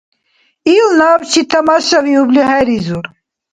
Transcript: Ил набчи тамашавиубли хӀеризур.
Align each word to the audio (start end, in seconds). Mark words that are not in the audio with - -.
Ил 0.75 0.87
набчи 0.99 1.41
тамашавиубли 1.51 2.41
хӀеризур. 2.49 3.05